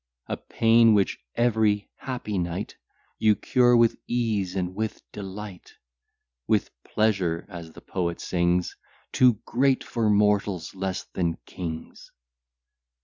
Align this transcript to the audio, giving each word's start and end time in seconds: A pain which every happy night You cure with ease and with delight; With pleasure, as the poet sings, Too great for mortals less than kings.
A 0.25 0.35
pain 0.35 0.95
which 0.95 1.19
every 1.35 1.91
happy 1.97 2.39
night 2.39 2.75
You 3.19 3.35
cure 3.35 3.77
with 3.77 3.97
ease 4.07 4.55
and 4.55 4.73
with 4.73 5.03
delight; 5.11 5.73
With 6.47 6.71
pleasure, 6.83 7.45
as 7.47 7.73
the 7.73 7.81
poet 7.81 8.19
sings, 8.19 8.75
Too 9.11 9.33
great 9.45 9.83
for 9.83 10.09
mortals 10.09 10.73
less 10.73 11.03
than 11.03 11.35
kings. 11.45 12.09